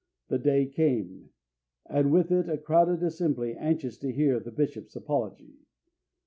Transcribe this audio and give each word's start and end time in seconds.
The 0.29 0.39
day 0.39 0.65
came, 0.65 1.29
and 1.85 2.11
with 2.11 2.31
it 2.31 2.49
a 2.49 2.57
crowded 2.57 3.03
assembly 3.03 3.53
anxious 3.55 3.99
to 3.99 4.11
hear 4.11 4.39
the 4.39 4.49
bishop's 4.51 4.95
apology. 4.95 5.59